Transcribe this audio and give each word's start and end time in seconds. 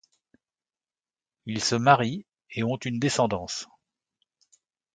Ils 1.45 1.63
se 1.63 1.75
marient 1.75 2.25
et 2.49 2.63
ont 2.63 2.77
une 2.77 2.97
descendance. 2.97 3.67